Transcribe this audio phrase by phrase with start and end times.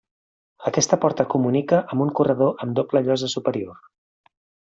[0.69, 3.77] Aquesta porta comunica amb un corredor amb doble llosa superior.